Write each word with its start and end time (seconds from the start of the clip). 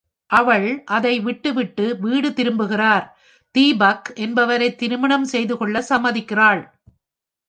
அவள் 0.29 0.83
அதை 0.85 1.19
விட்டுவிட்டு, 1.19 1.85
வீடு 1.99 2.29
திரும்புகிறார், 2.29 3.05
தீபக் 3.55 4.11
என்பவரை 4.15 4.75
திருமணம் 4.75 5.25
செய்து 5.25 5.57
கொள்ள 5.57 5.83
சம்மதிக்கிறாள். 5.89 6.61